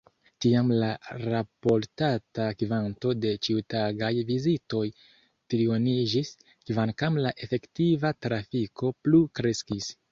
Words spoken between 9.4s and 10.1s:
kreskis.